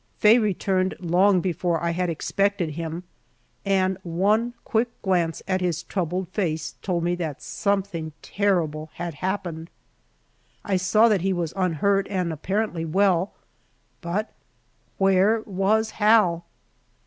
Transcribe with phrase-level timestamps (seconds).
[0.17, 3.03] Faye returned long before I had expected him,
[3.63, 9.69] and one quick glance at his troubled face told me that something terrible had happened.
[10.65, 13.33] I saw that he was unhurt and apparently well,
[14.01, 14.33] but
[14.97, 16.45] where was Hal?